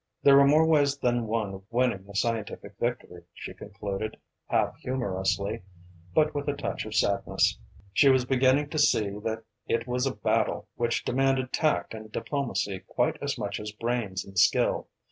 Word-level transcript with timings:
There 0.23 0.35
were 0.37 0.47
more 0.47 0.65
ways 0.65 0.97
than 0.97 1.27
one 1.27 1.53
of 1.53 1.61
winning 1.69 2.07
a 2.09 2.15
scientific 2.15 2.73
victory, 2.79 3.25
she 3.35 3.53
concluded, 3.53 4.17
half 4.47 4.75
humorously, 4.77 5.61
but 6.15 6.33
with 6.33 6.47
a 6.47 6.55
touch 6.55 6.85
of 6.87 6.95
sadness. 6.95 7.59
She 7.93 8.09
was 8.09 8.25
beginning 8.25 8.69
to 8.71 8.79
see 8.79 9.11
that 9.19 9.43
it 9.67 9.85
was 9.85 10.07
a 10.07 10.15
battle 10.15 10.67
which 10.73 11.05
demanded 11.05 11.53
tact 11.53 11.93
and 11.93 12.11
diplomacy 12.11 12.79
quite 12.79 13.17
as 13.21 13.37
much 13.37 13.59
as 13.59 13.73
brains 13.73 14.25
and 14.25 14.39
skill. 14.39 14.87